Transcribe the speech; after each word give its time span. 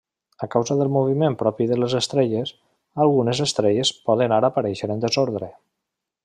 A 0.45 0.47
causa 0.53 0.77
del 0.77 0.87
moviment 0.93 1.35
propi 1.41 1.67
de 1.71 1.77
les 1.81 1.95
estrelles, 1.99 2.55
algunes 3.05 3.43
estrelles 3.49 3.93
poden 4.09 4.35
ara 4.39 4.51
aparèixer 4.55 4.91
en 4.97 5.05
desordre. 5.05 5.53